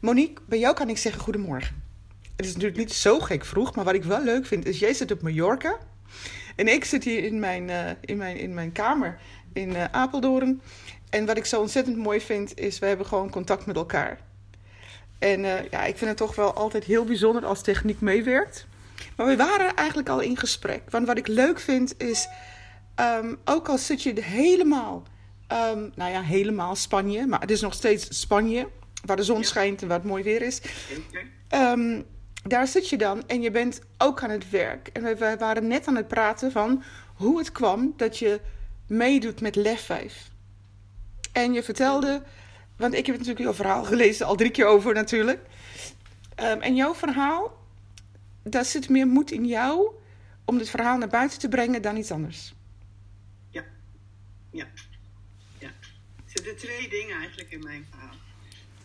[0.00, 1.82] Monique, bij jou kan ik zeggen goedemorgen.
[2.36, 4.94] Het is natuurlijk niet zo gek vroeg, maar wat ik wel leuk vind is, jij
[4.94, 5.78] zit op Mallorca.
[6.56, 9.18] En ik zit hier in mijn, uh, in mijn, in mijn kamer
[9.52, 10.60] in uh, Apeldoorn.
[11.10, 14.18] En wat ik zo ontzettend mooi vind, is we hebben gewoon contact met elkaar.
[15.18, 18.66] En uh, ja, ik vind het toch wel altijd heel bijzonder als techniek meewerkt.
[19.16, 20.82] Maar we waren eigenlijk al in gesprek.
[20.90, 22.28] Want wat ik leuk vind is,
[23.00, 25.02] um, ook al zit je helemaal,
[25.52, 28.68] um, nou ja, helemaal Spanje, maar het is nog steeds Spanje,
[29.10, 30.60] waar de zon schijnt en waar het mooi weer is.
[31.54, 32.06] Um,
[32.42, 34.88] daar zit je dan en je bent ook aan het werk.
[34.88, 36.82] En we, we waren net aan het praten van
[37.14, 38.40] hoe het kwam dat je
[38.86, 40.30] meedoet met Lef 5.
[41.32, 42.22] En je vertelde,
[42.76, 45.40] want ik heb natuurlijk jouw verhaal gelezen, al drie keer over natuurlijk.
[46.42, 47.58] Um, en jouw verhaal,
[48.42, 49.90] daar zit meer moed in jou
[50.44, 52.54] om dit verhaal naar buiten te brengen dan iets anders.
[53.50, 53.64] Ja,
[54.50, 54.66] ja,
[55.58, 55.68] ja.
[55.68, 58.14] Er zitten twee dingen eigenlijk in mijn verhaal.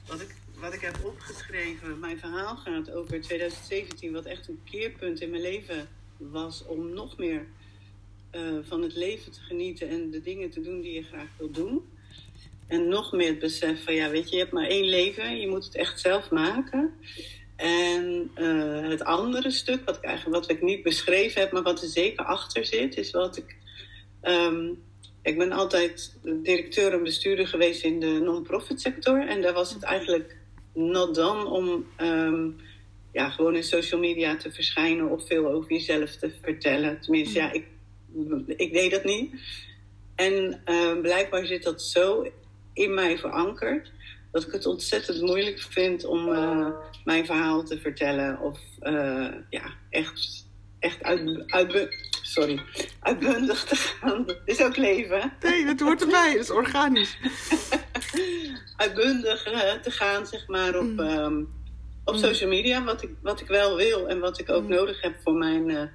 [0.08, 5.22] Wat ik, wat ik heb opgeschreven, mijn verhaal gaat over 2017, wat echt een keerpunt
[5.22, 7.48] in mijn leven was om nog meer
[8.32, 11.52] uh, van het leven te genieten en de dingen te doen die je graag wil
[11.52, 11.90] doen.
[12.68, 15.48] En nog meer het besef van, ja, weet je, je hebt maar één leven, je
[15.48, 16.94] moet het echt zelf maken.
[17.56, 21.82] En uh, het andere stuk, wat ik eigenlijk wat ik niet beschreven heb, maar wat
[21.82, 23.56] er zeker achter zit, is wat ik.
[24.22, 24.84] Um,
[25.26, 29.28] ik ben altijd directeur en bestuurder geweest in de non-profit sector.
[29.28, 30.38] En daar was het eigenlijk
[30.74, 32.56] not dan om um,
[33.12, 37.02] ja, gewoon in social media te verschijnen of veel over jezelf te vertellen.
[37.02, 37.66] Tenminste, ja, ik,
[38.48, 39.34] ik deed dat niet.
[40.16, 42.32] En uh, blijkbaar zit dat zo
[42.74, 43.92] in mij verankerd
[44.32, 46.68] dat ik het ontzettend moeilijk vind om uh,
[47.04, 48.40] mijn verhaal te vertellen.
[48.40, 50.46] Of uh, ja, echt,
[50.80, 51.90] echt uit, uit,
[52.28, 52.62] sorry,
[53.00, 54.26] uitbundig te gaan.
[54.26, 55.34] Dat is ook leven.
[55.42, 57.18] Nee, dat hoort erbij, dat is organisch.
[58.78, 61.00] uitbundig uh, te gaan, zeg maar, op, mm.
[61.00, 61.50] um,
[62.04, 62.20] op mm.
[62.20, 62.84] social media.
[62.84, 64.70] Wat ik, wat ik wel wil en wat ik ook mm.
[64.70, 65.92] nodig heb voor mijn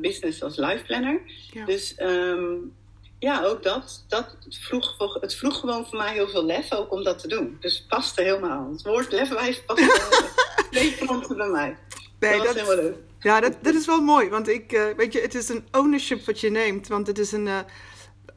[0.00, 1.20] business als life planner.
[1.52, 1.64] Ja.
[1.64, 2.72] Dus um,
[3.18, 4.04] ja, ook dat.
[4.08, 7.56] dat vroeg, het vroeg gewoon voor mij heel veel lef ook om dat te doen.
[7.60, 8.70] Dus het paste helemaal.
[8.72, 10.32] Het woord lefwijs paste
[10.70, 11.76] twee fronten bij mij.
[12.18, 12.96] Nee, dat, dat was helemaal leuk.
[13.24, 14.28] Ja, dat, dat is wel mooi.
[14.28, 16.88] Want ik, uh, weet je, het is een ownership wat je neemt.
[16.88, 17.58] Want het is een uh,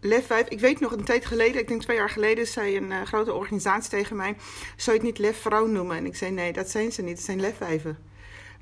[0.02, 0.48] lef 5.
[0.48, 3.34] Ik weet nog een tijd geleden, ik denk twee jaar geleden, zei een uh, grote
[3.34, 4.36] organisatie tegen mij:
[4.76, 5.98] Zou je het niet lef vrouw noemen?
[5.98, 7.16] En ik zei: Nee, dat zijn ze niet.
[7.16, 7.98] Het zijn lefwijven.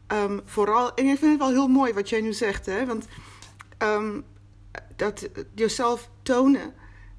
[0.08, 2.86] Um, vooral, en ik vind het wel heel mooi wat jij nu zegt, hè?
[2.86, 3.06] Want.
[3.80, 4.24] Um,
[4.96, 6.74] dat jezelf tonen.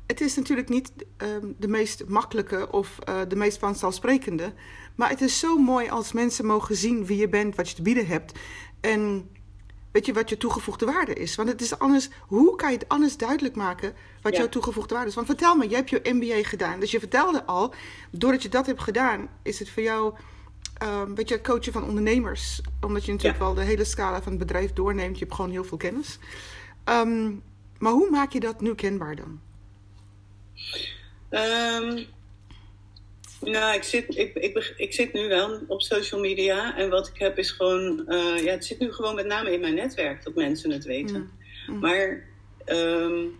[0.06, 4.52] Het is natuurlijk niet um, de meest makkelijke of de meest vanzelfsprekende.
[4.94, 7.82] Maar het is zo mooi als mensen mogen zien wie je bent, wat je te
[7.82, 8.32] bieden hebt.
[8.86, 9.30] En
[9.92, 11.34] weet je wat je toegevoegde waarde is.
[11.34, 12.08] Want het is anders.
[12.20, 14.38] Hoe kan je het anders duidelijk maken wat ja.
[14.38, 15.14] jouw toegevoegde waarde is?
[15.14, 16.80] Want vertel me, jij hebt je MBA gedaan.
[16.80, 17.74] Dus je vertelde al,
[18.10, 20.14] doordat je dat hebt gedaan, is het voor jou.
[20.82, 22.60] Um, weet je, coachen van ondernemers.
[22.80, 23.44] Omdat je natuurlijk ja.
[23.44, 25.18] wel de hele scala van het bedrijf doorneemt.
[25.18, 26.18] Je hebt gewoon heel veel kennis.
[26.84, 27.42] Um,
[27.78, 29.40] maar hoe maak je dat nu kenbaar dan?
[31.30, 32.06] Um,
[33.40, 36.76] nou, ik zit, ik, ik, ik zit nu wel op social media.
[36.76, 38.04] En wat ik heb is gewoon...
[38.08, 41.30] Uh, ja, het zit nu gewoon met name in mijn netwerk dat mensen het weten.
[41.66, 41.74] Mm.
[41.74, 41.80] Mm.
[41.80, 42.28] Maar
[42.66, 43.38] um,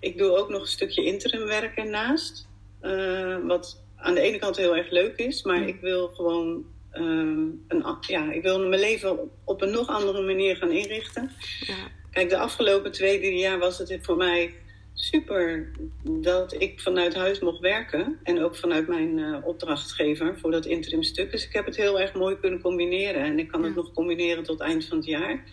[0.00, 2.48] ik doe ook nog een stukje interimwerk ernaast.
[2.82, 5.42] Uh, wat aan de ene kant heel erg leuk is.
[5.42, 5.66] Maar mm.
[5.66, 6.64] ik wil gewoon...
[6.94, 11.30] Um, een, ja, ik wil mijn leven op een nog andere manier gaan inrichten.
[11.60, 11.90] Ja.
[12.10, 14.54] Kijk, de afgelopen twee, drie jaar was het voor mij
[15.02, 15.70] super
[16.02, 18.18] dat ik vanuit huis mocht werken.
[18.22, 21.30] En ook vanuit mijn uh, opdrachtgever voor dat interim stuk.
[21.30, 23.22] Dus ik heb het heel erg mooi kunnen combineren.
[23.22, 23.66] En ik kan ja.
[23.66, 25.44] het nog combineren tot eind van het jaar.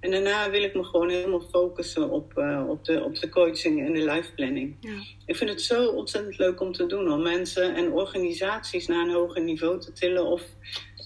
[0.00, 3.86] En daarna wil ik me gewoon helemaal focussen op, uh, op, de, op de coaching
[3.86, 4.76] en de life planning.
[4.80, 4.90] Ja.
[5.26, 7.12] Ik vind het zo ontzettend leuk om te doen.
[7.12, 10.26] Om mensen en organisaties naar een hoger niveau te tillen.
[10.26, 10.42] Of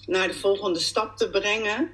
[0.07, 1.91] naar de volgende stap te brengen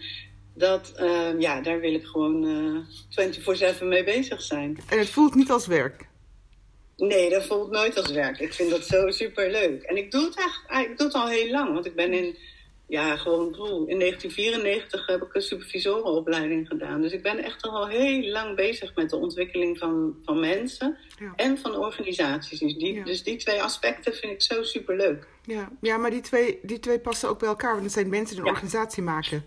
[0.54, 4.78] dat, uh, ja, daar wil ik gewoon uh, 24-7 mee bezig zijn.
[4.88, 6.10] En het voelt niet als werk?
[6.96, 8.38] Nee, dat voelt nooit als werk.
[8.38, 9.82] Ik vind dat zo super leuk.
[9.82, 11.72] En ik doe het echt, ik doe het al heel lang.
[11.72, 12.36] Want ik ben in,
[12.86, 13.48] ja, gewoon,
[13.88, 17.02] in 1994 heb ik een supervisorenopleiding gedaan.
[17.02, 21.32] Dus ik ben echt al heel lang bezig met de ontwikkeling van, van mensen ja.
[21.36, 22.58] en van organisaties.
[22.58, 23.04] Dus die, ja.
[23.04, 25.26] dus die twee aspecten vind ik zo super leuk.
[25.44, 27.72] Ja, ja maar die twee, die twee passen ook bij elkaar.
[27.72, 28.52] Want het zijn mensen die een ja.
[28.52, 29.44] organisatie maken.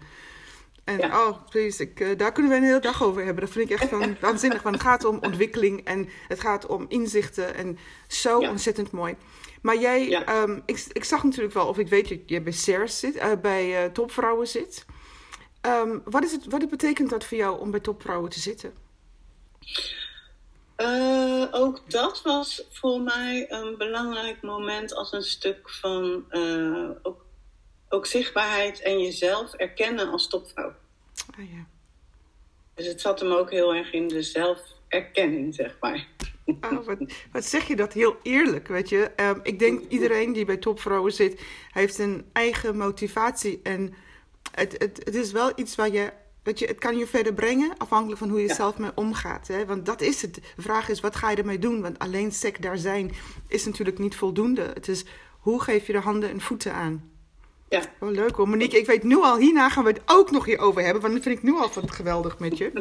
[0.86, 1.28] En ja.
[1.28, 3.44] oh, please, ik, uh, daar kunnen we een hele dag over hebben.
[3.44, 4.62] Dat vind ik echt van, waanzinnig.
[4.62, 7.56] Want het gaat om ontwikkeling en het gaat om inzichten.
[7.56, 7.78] En
[8.08, 8.50] zo ja.
[8.50, 9.16] ontzettend mooi.
[9.62, 10.42] Maar jij, ja.
[10.42, 13.32] um, ik, ik zag natuurlijk wel, of ik weet dat je bij CERS zit, uh,
[13.42, 14.86] bij uh, topvrouwen zit.
[15.62, 18.74] Um, wat, is het, wat betekent dat voor jou om bij topvrouwen te zitten?
[20.78, 26.26] Uh, ook dat was voor mij een belangrijk moment als een stuk van
[27.02, 27.25] ook,
[27.96, 30.74] ook, zichtbaarheid en jezelf erkennen als topvrouw.
[31.38, 31.66] Ah, ja.
[32.74, 36.08] Dus het zat hem ook heel erg in de zelferkenning, zeg maar.
[36.46, 36.98] Oh, wat,
[37.32, 39.12] wat, zeg je dat heel eerlijk, weet je.
[39.16, 43.60] Um, ik denk iedereen die bij topvrouwen zit, heeft een eigen motivatie.
[43.64, 43.94] En
[44.52, 46.12] het, het, het is wel iets waar je
[46.46, 48.54] Weet je, het kan je verder brengen afhankelijk van hoe je ja.
[48.54, 49.48] zelf mee omgaat.
[49.48, 49.66] Hè?
[49.66, 50.34] Want dat is het.
[50.34, 51.82] De vraag is, wat ga je ermee doen?
[51.82, 53.12] Want alleen sec daar zijn
[53.48, 54.62] is natuurlijk niet voldoende.
[54.62, 55.06] Het is,
[55.40, 57.15] hoe geef je de handen en voeten aan?
[57.76, 58.08] Ja.
[58.08, 58.50] Oh, leuk hoor.
[58.50, 61.02] Monique, ik weet nu al, hierna gaan we het ook nog hierover hebben.
[61.02, 62.72] Want dat vind ik nu al geweldig met je.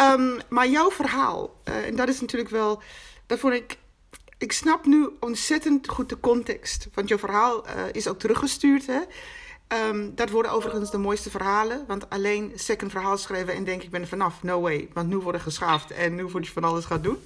[0.00, 2.82] um, maar jouw verhaal, uh, en dat is natuurlijk wel...
[3.26, 3.78] Dat vond ik...
[4.38, 6.88] Ik snap nu ontzettend goed de context.
[6.94, 9.00] Want jouw verhaal uh, is ook teruggestuurd, hè?
[9.88, 11.84] Um, dat worden overigens de mooiste verhalen.
[11.86, 14.42] Want alleen second verhaal schrijven en denk ik ben er vanaf.
[14.42, 14.88] No way.
[14.92, 17.18] Want nu worden geschaafd en nu word je van alles gaat doen.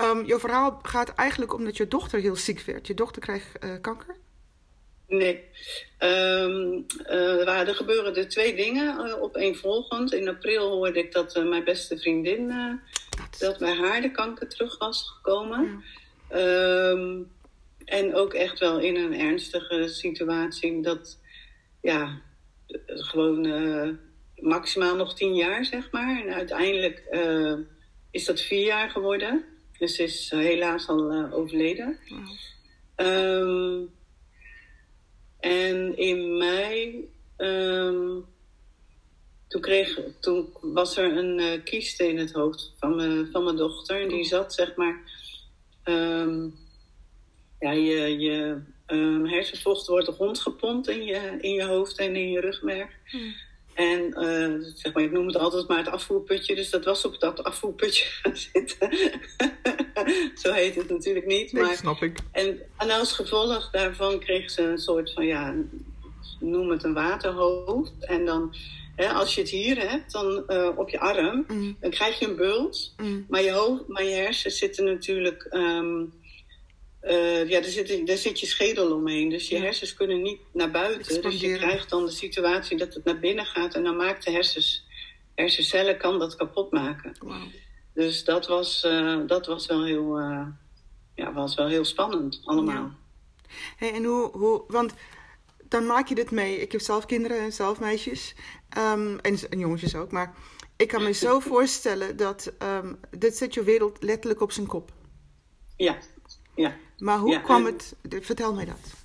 [0.00, 2.86] Um, jouw verhaal gaat eigenlijk omdat je dochter heel ziek werd.
[2.86, 4.16] Je dochter krijgt uh, kanker?
[5.08, 5.44] Nee.
[5.98, 10.12] Um, uh, er gebeuren er twee dingen uh, opeenvolgend.
[10.12, 12.48] In april hoorde ik dat uh, mijn beste vriendin...
[12.48, 13.38] dat...
[13.38, 15.82] dat bij haar de kanker terug was gekomen.
[16.30, 16.88] Ja.
[16.90, 17.32] Um,
[17.84, 20.82] en ook echt wel in een ernstige situatie.
[20.82, 21.20] Dat
[21.80, 22.20] ja,
[22.86, 23.98] gewoon
[24.36, 26.22] maximaal nog tien jaar, zeg maar.
[26.22, 27.02] En uiteindelijk
[28.10, 29.44] is dat vier jaar geworden.
[29.78, 31.98] Dus ze is helaas al overleden.
[32.96, 33.92] Um,
[35.44, 38.24] en in mei, um,
[39.48, 44.00] toen, kreeg, toen was er een uh, kieste in het hoofd van, van mijn dochter.
[44.00, 45.00] En die zat, zeg maar,
[45.84, 46.54] um,
[47.60, 52.40] ja, je, je um, hersenvocht wordt rondgepompt in je, in je hoofd en in je
[52.40, 52.90] rugmerg.
[53.04, 53.34] Hmm.
[53.74, 56.54] En uh, zeg maar, ik noem het altijd maar het afvoerputje.
[56.54, 58.88] Dus dat was op dat afvoerputje gaan zitten.
[60.42, 61.52] Zo heet het natuurlijk niet.
[61.52, 62.18] Nee, maar, snap ik.
[62.32, 65.54] En, en als gevolg daarvan kreeg ze een soort van, ja,
[66.40, 67.92] noem het een waterhoofd.
[68.00, 68.54] En dan,
[68.96, 71.76] hè, als je het hier hebt, dan uh, op je arm, mm.
[71.80, 72.94] dan krijg je een bult.
[72.96, 73.26] Mm.
[73.28, 75.48] Maar, je hoofd, maar je hersens zitten natuurlijk...
[75.50, 76.12] Um,
[77.06, 79.28] uh, ja, daar zit, daar zit je schedel omheen.
[79.28, 79.62] Dus je ja.
[79.62, 81.22] hersens kunnen niet naar buiten.
[81.22, 83.74] Dus je krijgt dan de situatie dat het naar binnen gaat.
[83.74, 84.86] En dan maakt de hersens,
[85.34, 87.16] hersencellen kan dat kapot maken.
[87.20, 87.42] Wow.
[87.94, 90.46] Dus dat was, uh, dat was, wel heel, uh,
[91.14, 92.74] ja, was wel heel spannend allemaal.
[92.74, 92.96] Ja.
[93.76, 94.94] Hey, en hoe, hoe, want
[95.68, 96.56] dan maak je dit mee.
[96.60, 98.34] Ik heb zelf kinderen en zelf meisjes.
[98.78, 100.12] Um, en, en jongetjes ook.
[100.12, 100.34] Maar
[100.76, 104.92] ik kan me zo voorstellen dat um, dit zet je wereld letterlijk op zijn kop.
[105.76, 105.98] Ja,
[106.54, 106.76] ja.
[106.98, 107.94] Maar hoe ja, kwam en- het...
[108.20, 109.02] Vertel mij dat.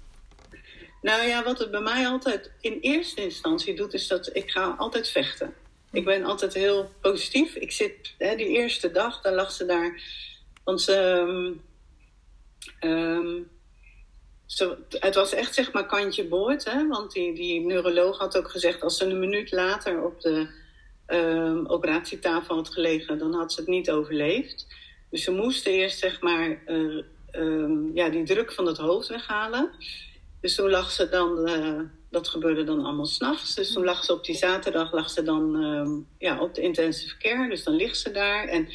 [1.01, 4.75] Nou ja, wat het bij mij altijd in eerste instantie doet, is dat ik ga
[4.78, 5.54] altijd vechten.
[5.92, 7.56] Ik ben altijd heel positief.
[7.56, 10.01] Ik zit, hè, die eerste dag, dan lag ze daar.
[10.63, 11.62] Want ze, um,
[12.90, 13.50] um,
[14.46, 16.66] ze, het was echt zeg maar kantje boord.
[16.66, 16.88] Hè?
[16.88, 20.48] Want die, die neuroloog had ook gezegd, als ze een minuut later op de
[21.07, 24.68] um, operatietafel had gelegen, dan had ze het niet overleefd.
[25.10, 29.71] Dus ze moesten eerst zeg maar uh, um, ja, die druk van het hoofd weghalen.
[30.41, 33.55] Dus toen lag ze dan, uh, dat gebeurde dan allemaal s'nachts.
[33.55, 37.17] Dus toen lag ze op die zaterdag lag ze dan um, ja, op de intensive
[37.17, 37.49] care.
[37.49, 38.47] Dus dan ligt ze daar.
[38.47, 38.69] En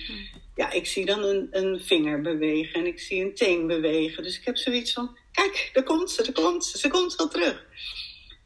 [0.55, 4.23] ja, ik zie dan een, een vinger bewegen en ik zie een teen bewegen.
[4.23, 7.29] Dus ik heb zoiets van, kijk, daar komt ze, daar komt ze, ze komt wel
[7.29, 7.65] terug.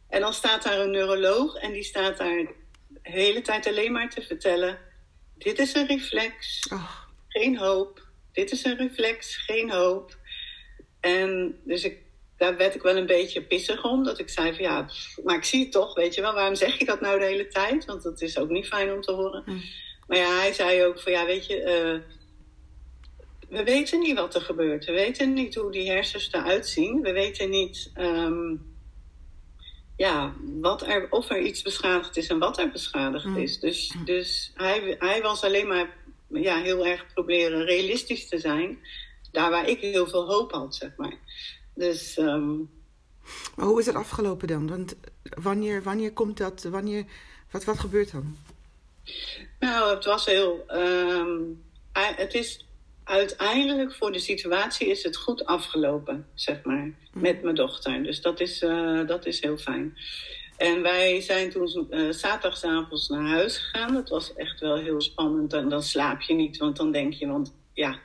[0.08, 2.46] En dan staat daar een neuroloog en die staat daar
[2.88, 4.79] de hele tijd alleen maar te vertellen...
[5.38, 6.91] dit is een reflex, Oh,
[7.29, 8.07] geen hoop.
[8.39, 10.17] Dit is een reflex, geen hoop.
[11.01, 11.99] En dus ik,
[12.37, 14.05] daar werd ik wel een beetje pissig om.
[14.05, 16.35] Dat ik zei van ja, pff, maar ik zie het toch, weet je wel.
[16.35, 17.85] Waarom zeg je dat nou de hele tijd?
[17.85, 19.43] Want dat is ook niet fijn om te horen.
[19.47, 19.63] Mm.
[20.07, 21.57] Maar ja, hij zei ook van ja, weet je...
[21.61, 22.15] Uh,
[23.49, 24.85] we weten niet wat er gebeurt.
[24.85, 27.01] We weten niet hoe die hersens eruit zien.
[27.01, 27.91] We weten niet...
[27.97, 28.77] Um,
[29.97, 33.37] ja, wat er, of er iets beschadigd is en wat er beschadigd Mm.
[33.37, 33.61] is.
[33.61, 35.97] Dus, dus hij, hij was alleen maar
[36.29, 38.79] ja, heel erg proberen realistisch te zijn.
[39.32, 41.15] Daar waar ik heel veel hoop had, zeg maar.
[41.75, 42.70] Dus, um,
[43.56, 44.69] Maar hoe is het afgelopen dan?
[44.69, 46.63] Want wanneer, wanneer komt dat?
[46.63, 47.05] Wanneer,
[47.51, 48.37] wat, wat gebeurt dan?
[49.58, 50.65] nou, het was heel...
[50.73, 52.67] Um, het is
[53.05, 56.91] uiteindelijk voor de situatie is het goed afgelopen, zeg maar.
[57.13, 58.03] Met mijn dochter.
[58.03, 59.97] Dus dat is, uh, dat is heel fijn.
[60.58, 63.94] En wij zijn toen uh, zaterdagavond naar huis gegaan.
[63.94, 65.53] Dat was echt wel heel spannend.
[65.53, 67.98] En dan slaap je niet, want dan denk je, want ja,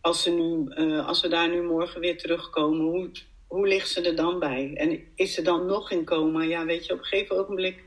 [0.00, 3.10] als, ze nu, uh, als we daar nu morgen weer terugkomen, hoe,
[3.46, 4.72] hoe ligt ze er dan bij?
[4.74, 6.42] En is ze dan nog in coma?
[6.42, 7.84] Ja, weet je, op een gegeven ogenblik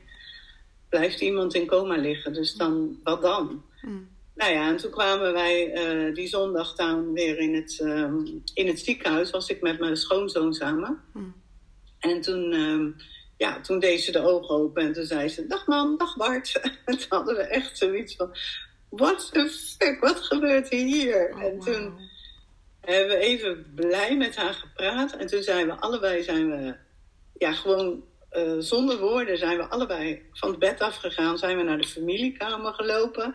[0.88, 2.32] blijft iemand in coma liggen.
[2.32, 3.62] Dus dan, wat dan?
[3.80, 4.08] Mm.
[4.34, 8.66] nou ja, en toen kwamen wij uh, die zondag dan weer in het, um, in
[8.66, 9.30] het ziekenhuis.
[9.30, 11.00] Was ik met mijn schoonzoon samen.
[11.12, 11.34] Mm.
[11.98, 12.96] En toen, um,
[13.42, 16.60] ja, toen deed ze de ogen open en toen zei ze: Dag man, dag Bart.
[16.84, 18.36] en toen hadden we echt zoiets van:
[18.88, 21.30] What the fuck, wat gebeurt hier?
[21.34, 21.98] Oh, en toen
[22.80, 25.16] hebben we even blij met haar gepraat.
[25.16, 26.74] En toen zijn we allebei, zijn we,
[27.38, 31.38] ja, gewoon uh, zonder woorden, zijn we allebei van het bed afgegaan.
[31.38, 33.32] Zijn we naar de familiekamer gelopen.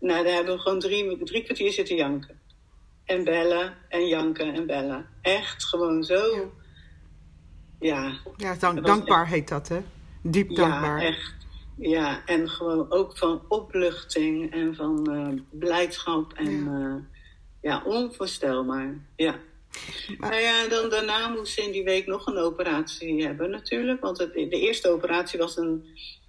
[0.00, 2.40] Nou, daar hebben we gewoon drie, drie kwartier zitten janken.
[3.04, 5.08] En bellen en janken en bellen.
[5.22, 6.36] Echt gewoon zo.
[6.36, 6.61] Ja.
[7.82, 8.12] Ja,
[8.58, 9.80] dank, dankbaar heet dat, hè?
[10.22, 11.02] Diep dankbaar.
[11.02, 11.34] Ja, echt.
[11.76, 16.94] Ja, en gewoon ook van opluchting en van uh, blijdschap en ja, uh,
[17.62, 18.94] ja onvoorstelbaar.
[19.16, 19.38] Ja.
[20.18, 20.30] Maar...
[20.30, 24.00] Nou ja, dan, daarna moest ze in die week nog een operatie hebben natuurlijk.
[24.00, 25.84] Want het, de eerste operatie was een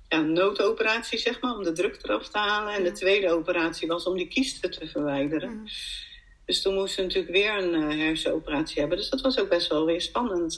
[0.10, 2.74] ja, noodoperatie, zeg maar, om de druk eraf te halen.
[2.74, 5.64] En de tweede operatie was om die kiesten te verwijderen.
[6.46, 8.98] Dus toen moest ze natuurlijk weer een uh, hersenoperatie hebben.
[8.98, 10.58] Dus dat was ook best wel weer spannend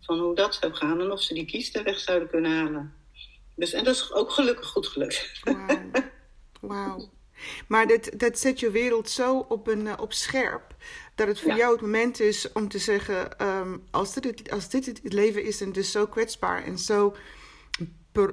[0.00, 2.94] van hoe dat zou gaan en of ze die kiesten weg zouden kunnen halen.
[3.54, 5.42] Dus, en dat is ook gelukkig goed gelukt.
[6.60, 6.96] Wauw.
[6.96, 7.08] Wow.
[7.68, 10.74] Maar dit, dat zet je wereld zo op, een, uh, op scherp.
[11.14, 14.86] Dat het voor jou het moment is om te zeggen: um, als, dit, als dit
[14.86, 17.16] het leven is en is zo kwetsbaar en zo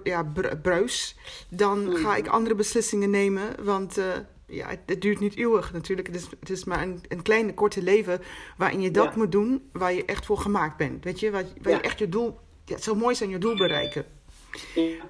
[0.04, 1.16] ja, bruis,
[1.50, 1.96] dan mm.
[1.96, 3.64] ga ik andere beslissingen nemen.
[3.64, 4.06] Want uh,
[4.48, 6.08] ja, het, duurt niet eeuwig natuurlijk.
[6.08, 8.22] Het is, het is maar een, een kleine, korte leven
[8.58, 11.04] waarin je dat moet doen waar je echt voor gemaakt bent.
[11.04, 13.56] Weet je, waar, waar je echt je doel, ja, het zou mooi zijn je doel
[13.56, 14.06] bereiken.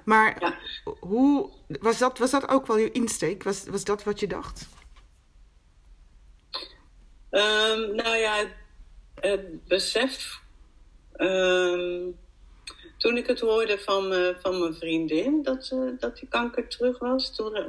[0.04, 0.58] Maar
[1.00, 3.42] hoe, was, dat, was dat ook wel je insteek?
[3.42, 4.68] Was, was dat wat je dacht?
[7.30, 8.44] Um, nou ja,
[9.14, 10.40] het besef.
[11.16, 12.18] Um,
[12.98, 16.98] toen ik het hoorde van, uh, van mijn vriendin dat, uh, dat die kanker terug
[16.98, 17.66] was, toen, uh,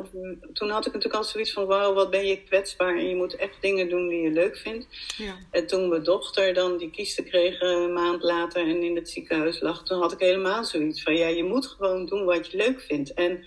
[0.53, 3.35] toen had ik natuurlijk al zoiets van: wauw, wat ben je kwetsbaar en je moet
[3.35, 4.87] echt dingen doen die je leuk vindt.
[5.17, 5.35] Ja.
[5.51, 9.59] En toen mijn dochter dan die kiesten kreeg een maand later en in het ziekenhuis
[9.61, 12.81] lag, toen had ik helemaal zoiets van: ja, je moet gewoon doen wat je leuk
[12.81, 13.13] vindt.
[13.13, 13.45] En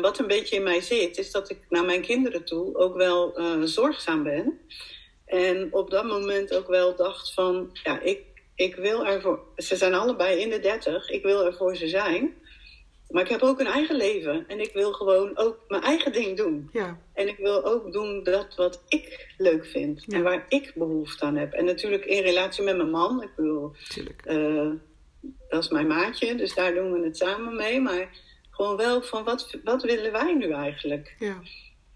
[0.00, 3.40] wat een beetje in mij zit, is dat ik naar mijn kinderen toe ook wel
[3.64, 4.60] zorgzaam ben.
[5.26, 8.31] En op dat moment ook wel dacht van, ja, ik
[8.62, 9.40] ik wil ervoor.
[9.56, 11.10] Ze zijn allebei in de dertig.
[11.10, 12.34] Ik wil er voor ze zijn.
[13.12, 14.44] Maar ik heb ook een eigen leven.
[14.48, 16.68] En ik wil gewoon ook mijn eigen ding doen.
[16.72, 16.98] Ja.
[17.14, 20.04] En ik wil ook doen dat wat ik leuk vind.
[20.08, 21.52] En waar ik behoefte aan heb.
[21.52, 23.22] En natuurlijk in relatie met mijn man.
[23.22, 23.72] Ik bedoel,
[24.26, 24.70] uh,
[25.48, 26.34] dat is mijn maatje.
[26.34, 27.80] Dus daar doen we het samen mee.
[27.80, 28.08] Maar
[28.50, 31.14] gewoon wel van wat, wat willen wij nu eigenlijk?
[31.18, 31.40] Ja.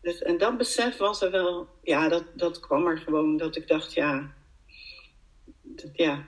[0.03, 1.69] Dus, en dat besef was er wel.
[1.83, 3.37] Ja, dat, dat kwam er gewoon.
[3.37, 4.35] Dat ik dacht, ja.
[5.63, 6.27] Dat, ja,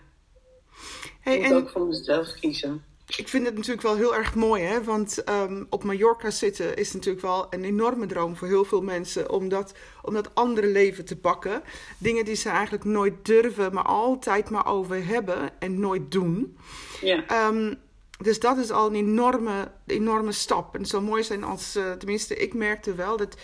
[1.28, 2.82] Hey, en ook voor mezelf kiezen.
[3.16, 4.84] Ik vind het natuurlijk wel heel erg mooi, hè?
[4.84, 9.30] want um, op Mallorca zitten is natuurlijk wel een enorme droom voor heel veel mensen
[9.30, 11.62] om dat, om dat andere leven te pakken.
[11.98, 16.58] Dingen die ze eigenlijk nooit durven, maar altijd maar over hebben en nooit doen.
[17.00, 17.48] Ja.
[17.48, 17.74] Um,
[18.18, 20.74] dus dat is al een enorme, enorme stap.
[20.74, 23.36] En het zou mooi zijn als, uh, tenminste, ik merkte wel dat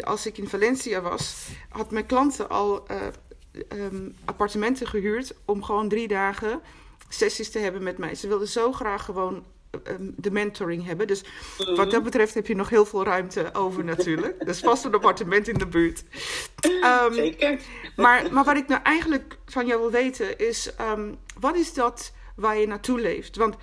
[0.00, 2.96] als ik in Valencia was, had mijn klanten al uh,
[3.68, 6.60] um, appartementen gehuurd om gewoon drie dagen
[7.14, 8.14] sessies te hebben met mij.
[8.14, 9.44] Ze wilden zo graag gewoon
[9.88, 11.06] um, de mentoring hebben.
[11.06, 11.24] Dus
[11.56, 12.02] wat dat mhm.
[12.02, 14.46] betreft heb je nog heel veel ruimte over natuurlijk.
[14.46, 16.04] Dus vast een appartement in de buurt.
[16.84, 17.60] Um, Zeker.
[17.96, 20.70] Maar, maar wat ik nou eigenlijk van jou wil weten is...
[20.80, 23.36] Um, wat is dat waar je naartoe leeft?
[23.36, 23.56] Want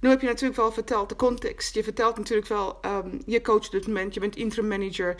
[0.00, 1.74] nu heb je natuurlijk wel verteld de context.
[1.74, 2.80] Je vertelt natuurlijk wel...
[3.26, 5.16] je coacht het moment, je bent interim manager...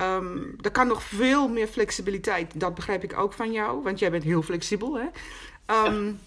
[0.00, 2.60] Um, er kan nog veel meer flexibiliteit.
[2.60, 4.98] Dat begrijp ik ook van jou, want jij bent heel flexibel.
[4.98, 5.06] Hè?
[5.86, 6.18] Um.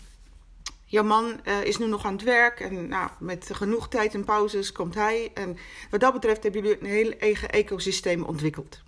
[0.91, 4.24] Jouw man uh, is nu nog aan het werk en nou, met genoeg tijd en
[4.24, 5.31] pauzes komt hij.
[5.33, 5.57] En
[5.89, 8.79] wat dat betreft hebben jullie een heel eigen ecosysteem ontwikkeld.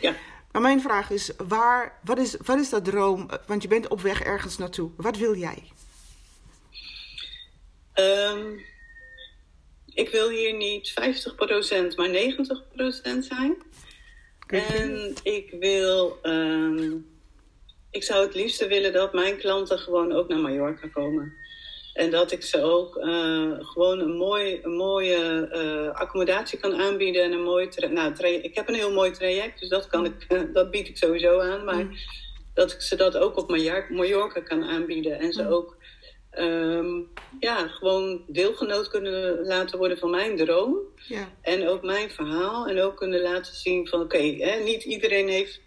[0.00, 0.14] Ja.
[0.52, 3.30] Maar mijn vraag is, waar, wat, is wat is dat droom?
[3.46, 4.90] Want je bent op weg ergens naartoe.
[4.96, 5.62] Wat wil jij?
[7.94, 8.64] Um,
[9.94, 10.94] ik wil hier niet 50%
[11.96, 13.56] maar 90% zijn.
[14.46, 17.06] En ik wil, um,
[17.90, 21.44] ik zou het liefste willen dat mijn klanten gewoon ook naar Mallorca komen.
[21.96, 27.22] En dat ik ze ook uh, gewoon een, mooi, een mooie uh, accommodatie kan aanbieden.
[27.22, 30.70] En een mooi nou, ik heb een heel mooi traject, dus dat, kan ik, dat
[30.70, 31.64] bied ik sowieso aan.
[31.64, 31.96] Maar mm.
[32.54, 33.50] dat ik ze dat ook op
[33.90, 35.18] Mallorca kan aanbieden.
[35.18, 35.48] En ze mm.
[35.48, 35.76] ook
[36.38, 37.08] um,
[37.40, 40.76] ja, gewoon deelgenoot kunnen laten worden van mijn droom.
[41.08, 41.28] Ja.
[41.40, 42.66] En ook mijn verhaal.
[42.66, 45.60] En ook kunnen laten zien van oké, okay, niet iedereen heeft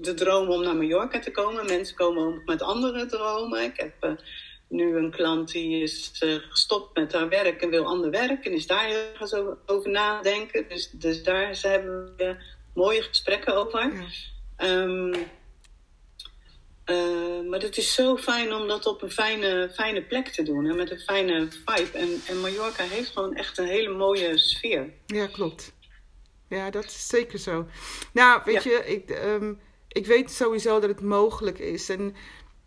[0.00, 1.66] de droom om naar Mallorca te komen.
[1.66, 3.62] Mensen komen ook met andere dromen.
[3.62, 4.16] Ik heb
[4.72, 8.44] nu een klant die is uh, gestopt met haar werk en wil ander werk.
[8.44, 9.34] En is daar ergens
[9.66, 10.64] over nadenken.
[10.68, 12.36] Dus, dus daar hebben we
[12.74, 13.92] mooie gesprekken over.
[13.94, 14.04] Ja.
[14.56, 15.14] Ehm,
[16.84, 20.66] eh, maar het is zo fijn om dat op een fijne, fijne plek te doen.
[20.66, 21.98] En met een fijne vibe.
[21.98, 24.90] En, en Mallorca heeft gewoon echt een hele mooie sfeer.
[25.06, 25.72] Ja, klopt.
[26.48, 27.66] Ja, dat is zeker zo.
[28.12, 28.70] Nou, weet Ja.
[28.70, 29.54] je, ik, ehm,
[29.88, 31.88] ik weet sowieso dat het mogelijk is.
[31.88, 32.14] En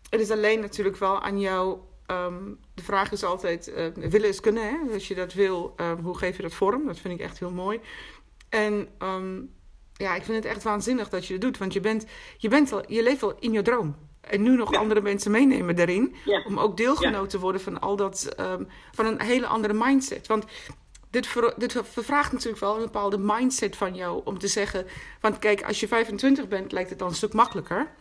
[0.09, 1.79] het is alleen natuurlijk wel aan jou.
[2.05, 2.43] Ehm,
[2.73, 4.63] de vraag is altijd: eh, willen is kunnen.
[4.63, 4.93] Hè?
[4.93, 6.85] Als je dat wil, ehm, hoe geef je dat vorm?
[6.85, 7.79] Dat vind ik echt heel mooi.
[8.49, 8.87] En
[9.93, 11.57] ja, ik vind het echt waanzinnig dat je het doet.
[11.57, 12.05] Want je, bent,
[12.37, 13.95] je, bent al, je leeft al in je droom.
[14.21, 14.79] En nu nog Ja.
[14.79, 16.15] andere mensen meenemen daarin.
[16.25, 16.43] Ja.
[16.47, 18.35] Om ook deelgenoot te worden van al dat.
[18.91, 20.27] van een hele andere mindset.
[20.27, 20.45] Want
[21.09, 24.21] dit, ver, dit vervraagt natuurlijk wel een bepaalde mindset van jou.
[24.25, 24.85] Om te zeggen.
[25.21, 27.91] Want kijk, als je 25 bent, lijkt het dan een stuk makkelijker.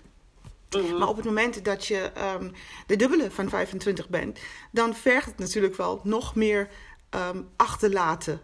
[0.74, 0.98] Mhm.
[0.98, 2.50] Maar op het moment dat je ehm,
[2.86, 4.38] de dubbele van 25 bent,
[4.70, 6.68] dan vergt het natuurlijk wel nog meer
[7.10, 8.40] ehm, achterlaten.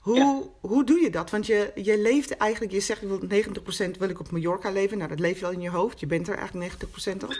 [0.00, 0.42] Hoe, Ja.
[0.60, 1.30] hoe doe je dat?
[1.30, 3.44] Want je, je leeft eigenlijk, je zegt je wil
[3.94, 4.96] 90% wil ik op Mallorca leven.
[4.98, 6.00] Nou, dat leef je al in je hoofd.
[6.00, 7.34] Je bent er eigenlijk 90% al.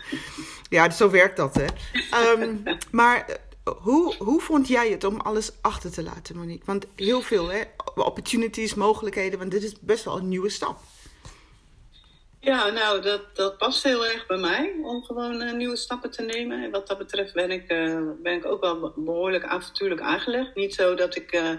[0.69, 1.65] Ja, zo werkt dat, hè.
[2.11, 2.57] Ehm,
[2.91, 6.67] maar eh, hoe, hoe vond jij het om alles achter te laten, Monique?
[6.67, 7.61] Want heel veel, hè,
[7.95, 10.79] opportunities, mogelijkheden, want dit is best wel een nieuwe stap.
[12.41, 16.23] Ja, nou, dat, dat past heel erg bij mij om gewoon eh, nieuwe stappen te
[16.23, 16.63] nemen.
[16.63, 20.55] En wat dat betreft ben ik, eh, ben ik ook wel behoorlijk avontuurlijk aangelegd.
[20.55, 21.51] Niet zo dat ik eh,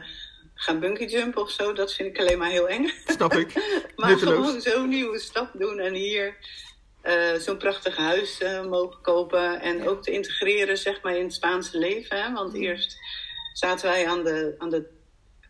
[0.54, 2.92] ga bungeejumpen of zo, dat vind ik alleen maar heel eng.
[3.06, 3.54] Snap ik.
[3.96, 4.46] Maar Nutteloos.
[4.46, 6.36] gewoon zo'n nieuwe stap doen en hier
[7.38, 9.62] zo'n prachtig huis mogen kopen.
[9.62, 12.22] En ook te integreren zeg maar, in het Spaanse leven.
[12.22, 12.34] Hè?
[12.34, 12.98] Want eerst
[13.54, 14.86] zaten wij aan de, aan, de,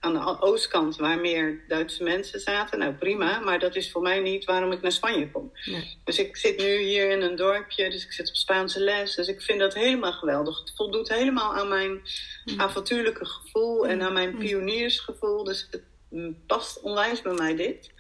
[0.04, 2.80] aan de oostkant waar meer Duitse mensen zaten.
[2.80, 5.52] Nou prima, maar dat is voor mij niet waarom ik naar Spanje kom.
[5.66, 5.98] Nee.
[6.04, 9.16] Dus ik zit nu hier in een dorpje, dus ik zit op Spaanse les.
[9.16, 10.60] Dus ik vind dat helemaal geweldig.
[10.60, 12.02] Het voldoet helemaal aan mijn
[12.58, 15.44] avontuurlijke gevoel en aan mijn pioniersgevoel.
[15.44, 17.92] Dus het mm, past onwijs bij mij dit.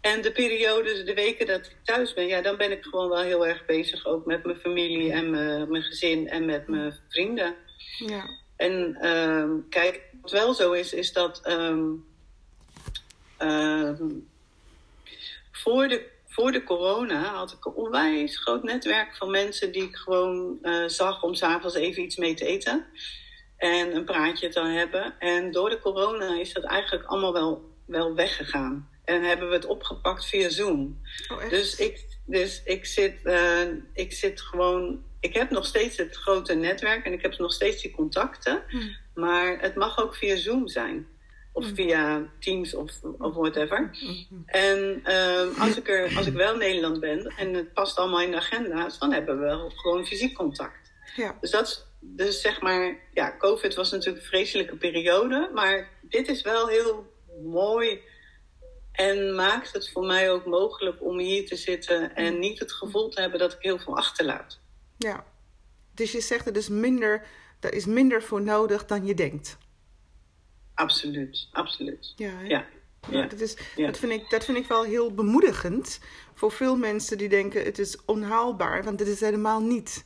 [0.00, 3.22] En de periodes, de weken dat ik thuis ben, ja, dan ben ik gewoon wel
[3.22, 4.06] heel erg bezig.
[4.06, 7.54] Ook met mijn familie en mijn, mijn gezin en met mijn vrienden.
[7.98, 8.46] Ja.
[8.58, 11.86] En ehm, kijk, wat wel zo is, is dat ehm,
[13.36, 14.08] ehm,
[15.52, 19.96] voor, de, voor de corona had ik een onwijs groot netwerk van mensen die ik
[19.96, 22.86] gewoon eh, zag om s'avonds even iets mee te eten.
[23.56, 25.14] En een praatje te hebben.
[25.18, 28.88] En door de corona is dat eigenlijk allemaal wel, wel weggegaan.
[29.04, 31.00] En hebben we het opgepakt via Zoom.
[31.28, 31.48] Oh?
[31.48, 35.06] Dus ik, dus ik, zit, eh, ik zit gewoon.
[35.20, 38.62] Ik heb nog steeds het grote netwerk en ik heb nog steeds die contacten.
[38.68, 38.96] Hmm.
[39.14, 41.06] Maar het mag ook via Zoom zijn.
[41.52, 43.90] Of via Teams of, of whatever.
[43.92, 44.42] Mhm.
[44.46, 48.20] En ehm, als, ik er, als ik wel in Nederland ben en het past allemaal
[48.20, 50.92] in de agenda's, dan hebben we wel gewoon fysiek contact.
[51.16, 51.36] Ja.
[51.40, 56.28] Dus dat is, dus zeg maar, ja, COVID was natuurlijk een vreselijke periode, maar dit
[56.28, 58.00] is wel heel mooi
[58.92, 63.08] en maakt het voor mij ook mogelijk om hier te zitten en niet het gevoel
[63.08, 64.60] te hebben dat ik heel veel achterlaat.
[64.98, 65.24] Ja.
[65.94, 67.26] Dus je zegt er is minder,
[67.60, 69.58] er is minder voor nodig dan je denkt.
[70.74, 72.12] Absoluut, absoluut.
[72.16, 72.44] Ja, hè?
[72.46, 72.66] Ja,
[73.26, 73.86] dat, is, Ja.
[73.86, 76.00] dat, vind ik, dat vind ik wel heel bemoedigend
[76.34, 80.04] voor veel mensen die denken het is onhaalbaar, want het is helemaal niet.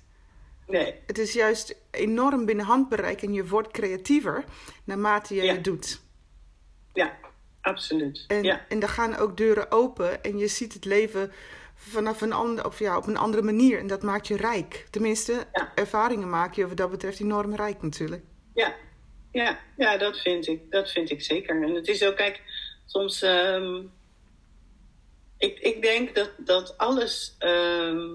[0.66, 4.44] Nee, Het is juist enorm binnen handbereik en je wordt creatiever
[4.84, 5.52] naarmate je Ja.
[5.54, 6.00] het doet.
[6.92, 7.16] ja,
[7.60, 8.24] absoluut.
[8.28, 11.32] En, Ja, en daar gaan ook deuren open en je ziet het leven
[11.88, 13.78] vanaf een ander, of ja, op een andere manier.
[13.78, 14.86] En dat maakt je rijk.
[14.90, 15.72] Tenminste, Ja.
[15.74, 18.22] ervaringen maak je wat dat betreft enorm rijk natuurlijk.
[18.54, 18.74] ja,
[19.32, 20.70] ja, ja, dat vind ik.
[20.70, 21.62] Dat vind ik zeker.
[21.62, 22.40] En het is ook, kijk,
[22.86, 23.22] soms.
[23.22, 23.80] ehm,
[25.38, 27.34] ik, ik denk dat, dat alles.
[27.38, 28.08] ehm,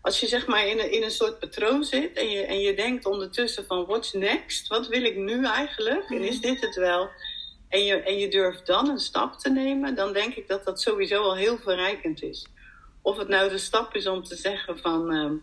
[0.00, 2.74] als je zeg maar in een, in een soort patroon zit en je, en je
[2.74, 4.66] denkt ondertussen van what's next?
[4.68, 6.10] Wat wil ik nu eigenlijk?
[6.10, 7.08] En is dit het wel?
[7.74, 10.80] En je, en je durft dan een stap te nemen, dan denk ik dat dat
[10.80, 12.46] sowieso al heel verrijkend is.
[13.02, 15.34] Of het nou de stap is om te zeggen van ehm,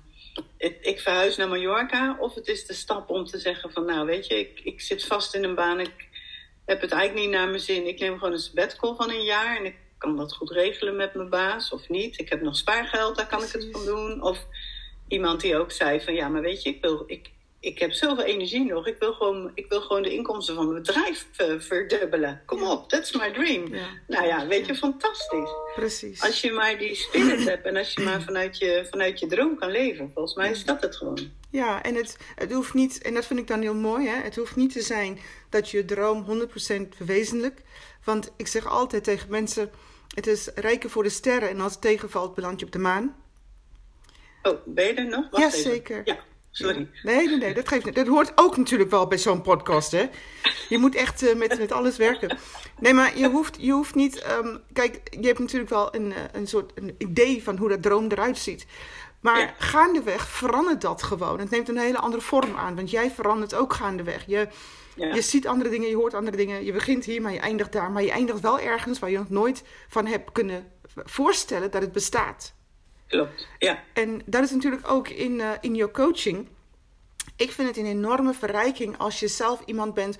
[0.58, 4.06] ik, ik verhuis naar Mallorca, of het is de stap om te zeggen van nou
[4.06, 6.08] weet je, ik, ik zit vast in een baan, ik
[6.65, 7.88] heb het eigenlijk niet naar mijn zin.
[7.88, 11.13] Ik neem gewoon een sabbatical van een jaar en ik kan dat goed regelen met
[11.13, 12.20] mijn baas of niet.
[12.20, 14.24] Ik heb nog spaargeld, daar kan ik het van doen.
[14.24, 14.46] Of
[15.08, 17.30] iemand die ook zei van ja, maar weet je, ik, wil, ik,
[17.62, 18.88] ik heb zoveel energie nog.
[18.88, 22.41] Ik wil gewoon, ik wil gewoon de inkomsten van mijn bedrijf eh, verdubbelen.
[22.45, 22.71] Kom Ja.
[22.71, 23.74] op, that's my dream.
[23.76, 23.88] Ja.
[24.08, 25.50] Nou ja, weet je, fantastisch.
[25.76, 26.21] Precies.
[26.24, 29.58] Als je maar die spirit hebt en als je maar vanuit je, vanuit je droom
[29.58, 30.12] kan leven.
[30.13, 31.32] Volgens mij is dat het gewoon.
[31.50, 34.15] Ja, en het, het hoeft niet, en dat vind ik dan heel mooi, hè?
[34.15, 35.19] het hoeft niet te zijn
[35.50, 37.62] dat je droom 100% verwezenlijkt.
[38.04, 39.71] Want ik zeg altijd tegen mensen,
[40.15, 43.15] het is rijken voor de sterren en als het tegenvalt beland je op de maan.
[44.43, 45.30] Oh, ben je er nog?
[45.32, 45.71] Wacht Ja, even.
[45.71, 46.02] zeker.
[46.04, 46.19] Ja,
[46.52, 46.90] Sorry.
[47.04, 47.96] Nee, nee, nee, dat geeft niet.
[47.96, 50.10] Dat hoort ook natuurlijk wel bij zo'n podcast, hè?
[50.70, 52.38] Je moet echt uh, met, met alles werken.
[52.80, 54.26] Nee, maar je hoeft, je hoeft niet.
[54.44, 58.06] Um, kijk, je hebt natuurlijk wel een, een soort een idee van hoe dat droom
[58.10, 58.66] eruit ziet.
[59.20, 59.54] Maar ja.
[59.58, 61.40] gaandeweg verandert dat gewoon.
[61.40, 64.24] Het neemt een hele andere vorm aan, want jij verandert ook gaandeweg.
[64.28, 64.48] Je,
[64.96, 65.14] ja.
[65.14, 66.66] je ziet andere dingen, je hoort andere dingen.
[66.66, 67.92] Je begint hier, maar je eindigt daar.
[67.92, 71.92] Maar je eindigt wel ergens waar je nog nooit van hebt kunnen voorstellen dat het
[71.92, 72.54] bestaat.
[73.12, 73.84] Klopt, ja.
[73.93, 76.47] En dat is natuurlijk ook in, uh, in jouw coaching.
[77.36, 80.17] Ik vind het een enorme verrijking als je zelf iemand bent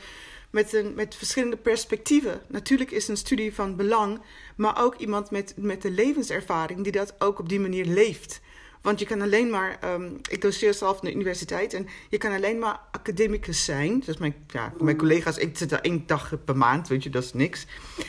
[0.50, 2.42] met, een, met verschillende perspectieven.
[2.48, 4.22] Natuurlijk is een studie van belang,
[4.56, 8.42] maar ook iemand met, met de levenservaring die dat ook op die manier leeft.
[8.82, 12.34] Want je kan alleen maar, um, ik doseer zelf aan de universiteit en je kan
[12.34, 14.00] alleen maar academicus zijn.
[14.00, 17.24] Dus mijn, ja, mijn collega's, ik zit daar één dag per maand, weet je, dat
[17.24, 17.66] is niks.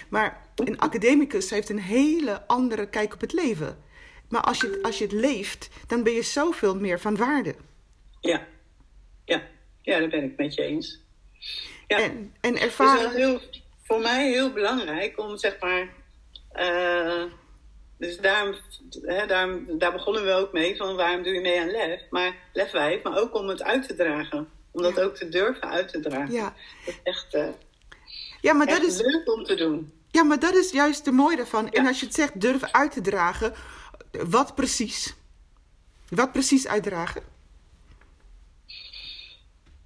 [0.09, 3.91] Maar een academicus heeft een hele andere kijk op het leven.
[4.33, 7.55] Maar als je, als je het leeft, dan ben je zoveel meer van waarde.
[8.21, 8.47] Ja,
[9.25, 9.43] ja,
[9.83, 11.01] ja daar ben ik met je eens.
[11.87, 12.01] Ja.
[12.01, 13.03] En, en ervaren...
[13.03, 13.41] Het is heel,
[13.83, 15.89] voor mij heel belangrijk om, zeg maar...
[16.55, 17.25] Uh,
[17.99, 18.55] dus daar,
[19.03, 22.01] hè, daar, daar begonnen we ook mee, van waarom doe je mee aan lef?
[22.11, 24.49] Maar lefwijf, maar ook om het uit te dragen.
[24.71, 26.35] Om dat ook te durven uit te dragen.
[26.35, 26.55] Ja.
[26.85, 27.49] Dat is echt, uh,
[28.41, 29.93] ja, maar echt dat is, leuk om te doen.
[30.11, 31.71] Ja, maar dat is juist de mooie daarvan.
[31.71, 33.55] En als je het zegt durven uit te dragen,
[34.13, 35.15] wat precies?
[36.09, 37.23] Wat precies uitdragen?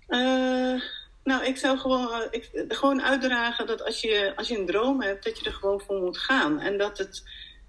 [0.09, 0.81] Uh,
[1.25, 5.03] nou, ik zou gewoon, uh, ik, gewoon uitdragen dat als je, als je een droom
[5.03, 6.61] hebt, dat je er gewoon voor moet gaan.
[6.61, 7.23] En dat het,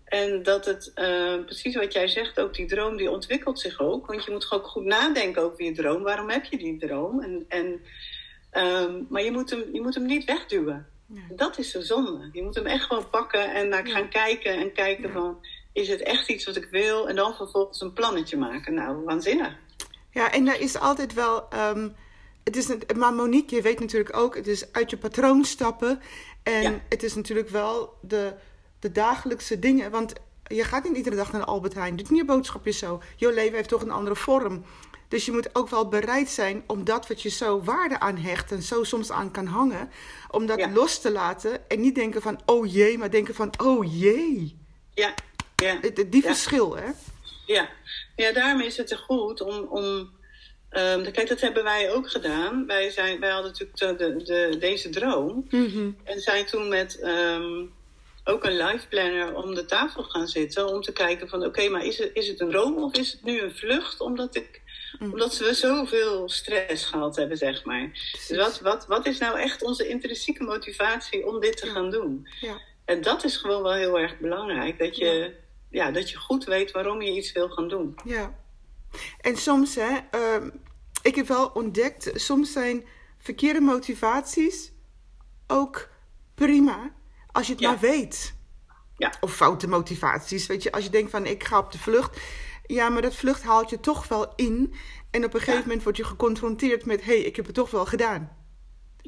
[0.06, 4.06] en dat het uh, precies wat jij zegt, ook die droom die ontwikkelt zich ook.
[4.08, 6.04] Want je moet ook goed nadenken over je droom.
[6.04, 7.22] Waarom heb je die droom?
[7.22, 7.82] En, en,
[8.64, 10.88] um, maar je moet, hem, je moet hem niet wegduwen.
[11.14, 11.22] Ja.
[11.36, 12.30] Dat is de zonde.
[12.32, 14.08] Je moet hem echt gewoon pakken en naar gaan ja.
[14.08, 15.14] kijken en kijken ja.
[15.14, 15.46] van
[15.78, 17.10] is het echt iets wat ik wil?
[17.10, 18.74] En dan vervolgens een plannetje maken.
[18.74, 19.56] Nou, waanzinnig.
[20.12, 21.48] Ja, en daar is altijd wel.
[21.54, 21.96] Um,
[22.44, 26.02] het is een, maar Monique, je weet natuurlijk ook, het is uit je patroon stappen.
[26.44, 26.82] En ja.
[26.90, 28.34] het is natuurlijk wel de,
[28.80, 29.92] de dagelijkse dingen.
[29.92, 30.14] Want
[30.44, 31.96] je gaat niet iedere dag naar Albert Heijn.
[31.96, 33.02] Doet niet je boodschapje zo.
[33.16, 34.64] Jouw leven heeft toch een andere vorm.
[35.08, 38.52] Dus je moet ook wel bereid zijn om dat wat je zo waarde aan hecht
[38.52, 39.90] en zo soms aan kan hangen,
[40.32, 40.72] om dat ja.
[40.72, 44.58] los te laten en niet denken van oh jee, maar denken van oh jee.
[44.94, 45.14] Ja,
[45.64, 45.80] ja.
[46.08, 46.92] Die verschil, hè?
[47.46, 47.70] Ja.
[48.16, 49.68] ja, daarom is het goed om.
[49.70, 49.86] om
[50.72, 52.66] um, kijk, dat hebben wij ook gedaan.
[52.66, 55.48] Wij, zijn, wij hadden natuurlijk de, de, de deze droom.
[55.50, 55.98] Mm-hmm.
[56.04, 57.74] En zijn toen met um,
[58.24, 60.68] ook een life planner om de tafel gaan zitten.
[60.68, 63.12] Om te kijken van oké, okay, maar is het, is het een droom of is
[63.12, 64.00] het nu een vlucht?
[64.00, 64.62] Omdat, ik,
[65.00, 65.12] mm.
[65.12, 67.90] omdat we zoveel stress gehad hebben, zeg maar.
[68.28, 71.72] Dus wat, wat, wat is nou echt onze intrinsieke motivatie om dit te ja.
[71.72, 72.28] gaan doen?
[72.42, 72.62] Ja.
[72.86, 74.80] En dat is gewoon wel heel erg belangrijk.
[74.80, 75.34] Dat je,
[75.78, 75.92] ja.
[75.92, 77.96] dat je goed weet waarom je iets wil gaan doen.
[78.04, 78.36] Ja.
[79.22, 80.48] En soms, hè, uh,
[81.02, 82.86] ik heb wel ontdekt, soms zijn
[83.18, 84.72] verkeerde motivaties
[85.48, 85.90] ook
[86.36, 86.92] prima.
[87.32, 87.70] Als je het Ja.
[87.70, 88.36] maar weet.
[88.98, 89.14] Ja.
[89.20, 90.48] Of foute motivaties.
[90.48, 92.18] Weet je, als je denkt van ik ga op de vlucht.
[92.66, 94.74] Ja, maar dat vlucht haalt je toch wel in.
[95.12, 95.66] En op een gegeven Ja.
[95.66, 98.37] moment word je geconfronteerd met: hé, hey, ik heb het toch wel gedaan.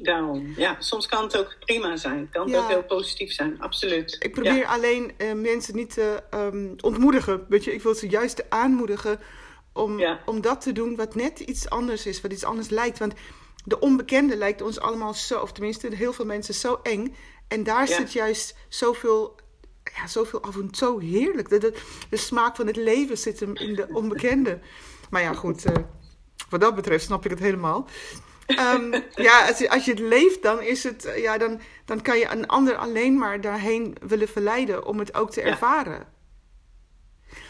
[0.02, 0.52] Daarom.
[0.56, 2.28] Ja, soms kan het ook prima zijn.
[2.32, 2.62] Kan het Ja.
[2.62, 3.60] ook heel positief zijn.
[3.60, 4.16] Absoluut.
[4.20, 4.68] Ik probeer Ja.
[4.72, 7.46] alleen eh, mensen niet te ehm, ontmoedigen.
[7.48, 9.20] Weet je, ik wil ze juist aanmoedigen
[9.72, 10.20] om, Ja.
[10.26, 12.98] om dat te doen wat net iets anders is, wat iets anders lijkt.
[12.98, 13.14] Want
[13.64, 17.14] de onbekende lijkt ons allemaal zo, of tenminste heel veel mensen zo eng.
[17.48, 19.36] En daar zit juist zoveel,
[19.96, 21.48] ja, zoveel af en toe heerlijk.
[21.48, 21.74] De, de,
[22.10, 24.60] de smaak van het leven zit hem in de onbekende.
[25.10, 25.74] Maar ja, goed, eh,
[26.50, 27.88] wat dat betreft snap ik het helemaal.
[28.56, 32.02] Ehm, ja, als je, als je het leeft, dan, is het, eh, ja, dan, dan
[32.02, 36.06] kan je een ander alleen maar daarheen willen verleiden om het ook te ervaren.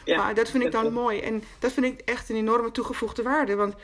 [0.04, 0.16] Ja.
[0.16, 1.20] Maar dat vind ik dan mooi.
[1.20, 3.54] En dat vind ik echt een enorme toegevoegde waarde.
[3.54, 3.74] Want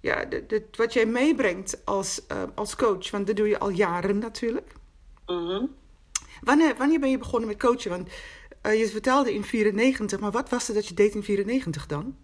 [0.00, 3.68] ja, de, de, wat jij meebrengt als, uh, als coach, want dat doe je al
[3.68, 4.72] jaren natuurlijk.
[5.26, 5.64] Mhm.
[6.40, 7.90] Wanneer, wanneer ben je begonnen met coachen?
[7.90, 8.08] Want
[8.66, 12.16] uh, je vertelde in 94, maar wat was het dat je deed in 94 dan?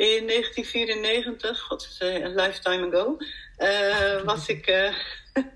[0.00, 3.16] In 1994, god, het is een lifetime ago,
[3.58, 4.94] uh, was ik uh,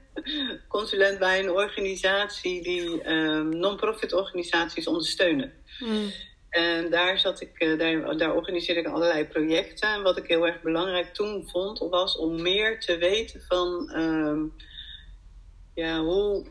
[0.68, 5.52] consulent bij een organisatie die um, non-profit organisaties ondersteunen.
[5.78, 6.12] Mm.
[6.50, 9.88] En daar, zat ik, daar, daar organiseerde ik allerlei projecten.
[9.88, 14.52] En wat ik heel erg belangrijk toen vond, was om meer te weten van um,
[15.74, 16.46] ja, hoe.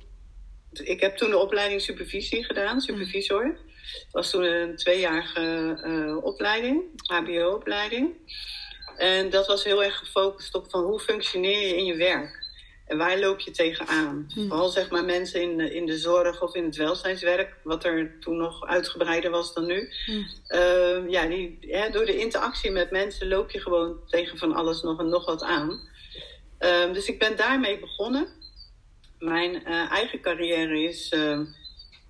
[0.72, 3.58] Ik heb toen de opleiding supervisie gedaan, supervisor.
[3.92, 8.14] Het was toen een tweejarige uh, opleiding, HBO-opleiding.
[8.98, 12.42] En dat was heel erg gefocust op van hoe functioneer je in je werk.
[12.88, 14.28] En waar loop je tegenaan?
[14.34, 14.48] Hm.
[14.48, 18.20] Vooral zeg maar mensen in, de- in de zorg of in het welzijnswerk, wat er
[18.20, 19.90] toen nog uitgebreider was dan nu.
[20.06, 20.24] Hm.
[20.48, 24.82] Ehm, ja, die, hè, door de interactie met mensen loop je gewoon tegen van alles
[24.82, 25.80] nog en nog wat aan.
[26.58, 28.28] Ehm, dus ik ben daarmee begonnen.
[29.20, 31.10] Mijn eh, eigen carrière is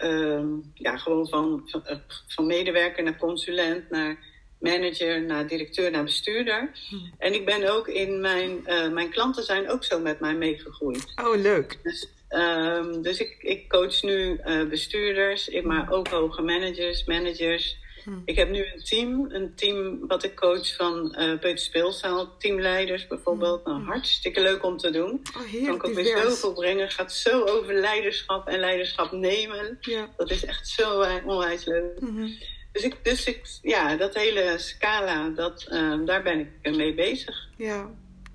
[0.03, 4.17] ehm, ja, gewoon van, van, eh, van medewerker naar consulent, naar
[4.59, 6.71] manager, naar directeur, naar bestuurder.
[7.17, 11.13] En ik ben ook in mijn, eh, mijn klanten zijn ook zo met mij meegegroeid.
[11.15, 11.79] Oh, leuk.
[11.83, 17.81] Dus, ehm, dus ik, ik coach nu eh, bestuurders, maar ook hoge managers, managers.
[18.03, 18.09] Hm.
[18.25, 23.65] Ik heb nu een team, een team wat ik coach van eh Peuterspeelzaal, teamleiders bijvoorbeeld.
[23.65, 25.21] Nou, hartstikke leuk om te doen.
[25.37, 26.89] Oh, Kan ik ook weer zoveel brengen.
[26.89, 29.77] Gaat zo over leiderschap en leiderschap nemen.
[29.81, 30.09] Ja.
[30.17, 31.99] Dat is echt zo eh, onwijs leuk.
[31.99, 32.27] Mhm.
[32.71, 37.47] Dus ik, dus ik, ja, dat hele scala, dat, ehm, daar ben ik mee bezig.
[37.57, 37.89] Ja,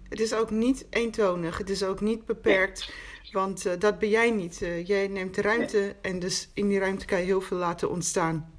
[0.08, 1.58] het is ook niet eentonig.
[1.58, 2.88] Het is ook niet beperkt.
[3.32, 4.62] Want eh, dat ben jij niet.
[4.62, 7.90] Eh, jij neemt de ruimte en dus in die ruimte kan je heel veel laten
[7.90, 8.52] ontstaan.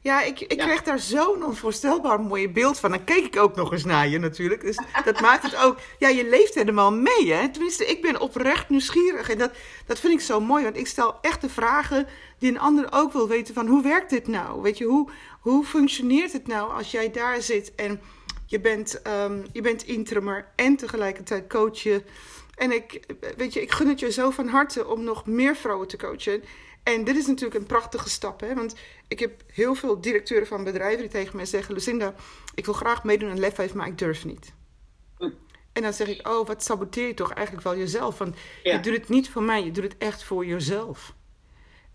[0.00, 0.64] Ja, ik, ik Ja.
[0.64, 2.90] kreeg daar zo'n onvoorstelbaar mooie beeld van.
[2.90, 4.60] Dan keek ik ook nog eens naar je natuurlijk.
[4.60, 5.78] Dus dat maakt het ook...
[5.98, 7.48] Ja, je leeft helemaal mee, hè.
[7.48, 9.30] Tenminste, ik ben oprecht nieuwsgierig.
[9.30, 9.50] En dat,
[9.86, 10.64] dat vind ik zo mooi.
[10.64, 12.06] Want ik stel echt de vragen
[12.38, 13.54] die een ander ook wil weten.
[13.54, 14.62] Van hoe werkt dit nou?
[14.62, 18.00] Weet je, hoe, hoe functioneert het nou als jij daar zit en...
[18.48, 19.84] Je bent, ehm, je bent
[20.56, 22.02] en tegelijkertijd coach je.
[22.56, 23.00] En ik,
[23.36, 26.42] weet je, ik gun het je zo van harte om nog meer vrouwen te coachen.
[26.82, 28.54] En dit is natuurlijk een prachtige stap, hè?
[28.54, 28.74] Want
[29.08, 32.14] ik heb heel veel directeuren van bedrijven die tegen mij zeggen: Lucinda,
[32.54, 34.52] ik wil graag meedoen aan Lef 5, maar ik durf niet.
[35.18, 35.30] Hm.
[35.72, 38.18] En dan zeg ik: Oh, wat saboteer je toch eigenlijk wel jezelf?
[38.18, 38.72] Want Ja.
[38.72, 41.14] je doet het niet voor mij, je doet het echt voor jezelf.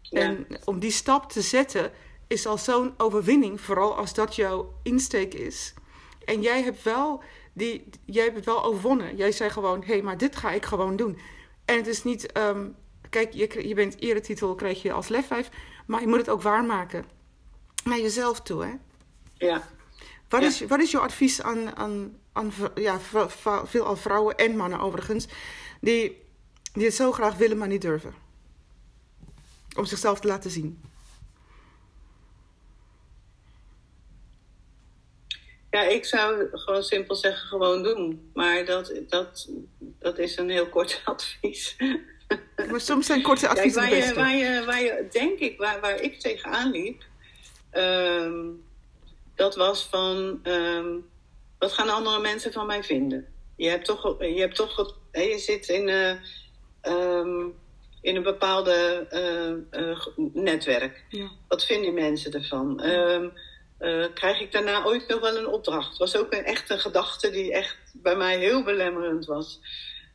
[0.02, 0.20] Ja.
[0.20, 1.92] En om die stap te zetten
[2.28, 5.74] is al zo'n overwinning, vooral als dat jouw insteek is.
[6.26, 9.16] En jij hebt wel, die, jij hebt het wel overwonnen.
[9.16, 11.20] Jij zei gewoon, hé, hey, maar dit ga ik gewoon doen.
[11.66, 12.68] En het is niet, ehm,
[13.10, 15.50] kijk, je, je bent eretitel, krijg je als lefwijf,
[15.86, 17.06] maar je moet het ook waarmaken.
[17.84, 18.72] Naar jezelf toe, hè.
[19.48, 19.68] Ja.
[20.30, 20.48] Wat, Ja.
[20.48, 23.00] is, wat is jouw advies aan, aan, aan ja,
[23.66, 25.28] veelal vrouwen en mannen overigens,
[25.82, 26.22] die,
[26.74, 28.14] die het zo graag willen, maar niet durven?
[29.78, 30.82] Om zichzelf te laten zien.
[35.72, 38.32] Ja, ik zou gewoon simpel zeggen, gewoon doen.
[38.34, 39.50] Maar dat, dat,
[40.00, 41.76] dat is een heel kort advies.
[42.70, 45.58] Maar soms zijn korte Kijk, adviezen waar het je, waar, je, waar je, denk ik,
[45.58, 47.04] waar, waar ik tegenaan liep,
[47.70, 48.40] ehm,
[49.36, 50.90] dat was van, ehm,
[51.60, 53.28] wat gaan andere mensen van mij vinden?
[53.56, 56.16] Je hebt toch, je, hebt toch je zit in, eh,
[56.82, 57.48] ehm,
[58.02, 61.04] in een bepaalde eh, eh, netwerk.
[61.10, 61.32] Ja.
[61.48, 62.80] Wat vinden mensen ervan?
[62.80, 63.28] Ehm,
[63.82, 65.98] eh, krijg ik daarna ooit nog wel een opdracht?
[65.98, 69.60] was ook een, echt een gedachte die echt bij mij heel belemmerend was.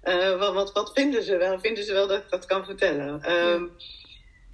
[0.01, 1.59] Eh, wat, wat, wat vinden ze wel?
[1.61, 3.23] Vinden ze wel dat ik dat kan vertellen?
[3.23, 3.65] Ehm,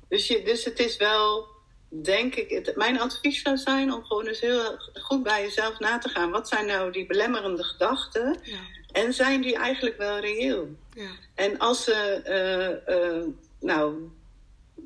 [0.08, 1.46] dus, je, dus het is wel,
[1.88, 5.98] denk ik, het, mijn advies zou zijn om gewoon eens heel goed bij jezelf na
[5.98, 6.30] te gaan.
[6.30, 8.38] Wat zijn nou die belemmerende gedachten?
[8.42, 8.58] Ja.
[8.92, 10.68] En zijn die eigenlijk wel reëel?
[10.94, 11.10] Ja.
[11.34, 11.92] En als ze,
[12.84, 14.10] eh, nou,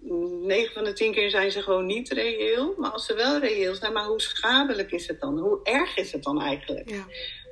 [0.03, 2.75] 9 van de 10 keer zijn ze gewoon niet reëel.
[2.79, 5.39] Maar als ze wel reëel zijn, maar hoe schadelijk is het dan?
[5.39, 6.91] Hoe erg is het dan eigenlijk?
[6.91, 7.05] Ja.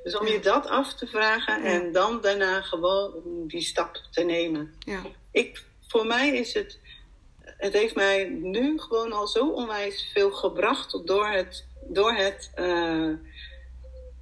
[0.03, 0.33] Dus om Ja.
[0.33, 1.69] je dat af te vragen Ja.
[1.69, 3.13] en dan daarna gewoon
[3.47, 4.73] die stap te nemen.
[4.79, 5.01] Ja.
[5.31, 6.79] Ik, voor mij is het,
[7.41, 13.09] het heeft mij nu gewoon al zo onwijs veel gebracht door het, door het, eh,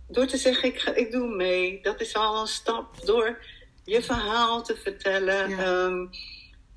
[0.07, 1.79] door te zeggen ik, ga, ik doe mee.
[1.81, 3.45] Dat is al een stap door
[3.83, 5.49] je verhaal te vertellen.
[5.49, 5.89] Ja.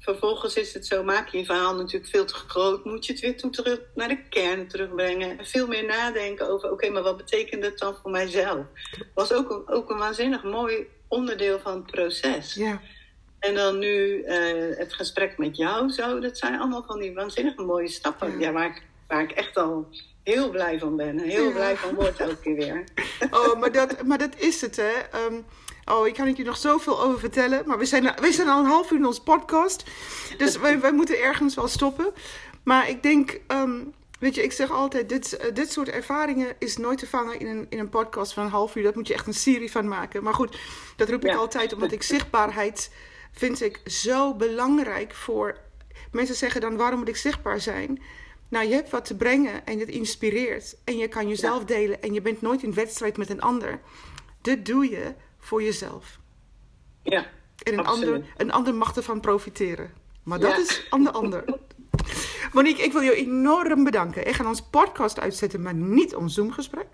[0.06, 2.84] Vervolgens is het zo, maak je je verhaal natuurlijk veel te groot.
[2.84, 5.38] Moet je het weer toe terug naar de kern terugbrengen.
[5.38, 8.64] En veel meer nadenken over, oké, maar wat betekent het dan voor mijzelf?
[9.14, 12.54] Was ook een, ook een waanzinnig mooi onderdeel van het proces.
[12.54, 12.80] Ja.
[13.38, 16.18] En dan nu eh, het gesprek met jou zo.
[16.20, 18.30] Dat zijn allemaal van die waanzinnig mooie stappen.
[18.30, 18.38] Ja.
[18.46, 18.52] Ja.
[18.52, 19.88] waar, ik, waar ik echt al
[20.22, 21.18] heel blij van ben.
[21.18, 21.52] Heel Ja.
[21.52, 22.84] blij van word elke keer weer.
[23.30, 24.92] Oh, maar dat, maar dat is het, hè.
[25.12, 25.40] Ehm,
[25.86, 27.62] oh, ik kan het je nog zoveel over vertellen.
[27.66, 29.84] Maar we zijn, we zijn al een half uur in onze podcast.
[30.38, 32.12] Dus wij, wij moeten ergens wel stoppen.
[32.62, 33.80] Maar ik denk, ehm,
[34.18, 35.08] weet je, ik zeg altijd...
[35.08, 38.50] Dit, dit soort ervaringen is nooit te vangen in een, in een podcast van een
[38.50, 38.82] half uur.
[38.82, 40.22] Dat moet je echt een serie van maken.
[40.22, 40.58] Maar goed,
[40.96, 42.90] dat roep ik altijd omdat ik zichtbaarheid...
[43.32, 45.64] vind ik zo belangrijk voor...
[46.12, 48.02] Mensen zeggen dan, waarom moet ik zichtbaar zijn?
[48.48, 50.76] Nou, je hebt wat te brengen en het inspireert.
[50.84, 53.80] En je kan jezelf delen en je bent nooit in wedstrijd met een ander.
[54.42, 55.14] Dit doe je
[55.46, 56.18] voor jezelf.
[57.02, 57.26] Ja.
[57.62, 59.92] En een, ander, een ander mag ervan profiteren.
[60.22, 61.44] Maar dat is aan de ander.
[62.52, 64.26] Monique, ik wil je enorm bedanken.
[64.26, 66.86] Ik ga ons podcast uitzetten, maar niet ons Zoom-gesprek.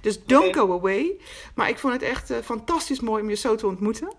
[0.00, 1.16] Dus don't go away.
[1.54, 4.12] Maar ik vond het echt eh, fantastisch mooi om je zo te ontmoeten.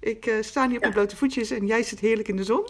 [0.00, 2.68] Ik eh, sta hier op mijn blote voetjes en jij zit heerlijk in de zon.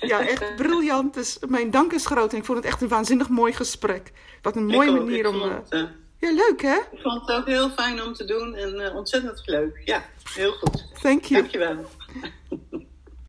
[0.00, 1.14] Ja, echt briljant.
[1.14, 4.12] Dus mijn dank is groot en ik vond het echt een waanzinnig mooi gesprek.
[4.42, 5.42] Wat een mooie manier om.
[5.68, 5.82] Eh,
[6.18, 6.76] ja, leuk hè?
[6.92, 9.80] Ik vond het ook heel fijn om te doen en eh, ontzettend leuk.
[9.84, 10.84] Ja, heel goed.
[11.00, 11.40] Thank you.
[11.40, 11.84] Dankjewel.